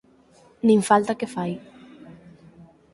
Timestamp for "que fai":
1.19-1.51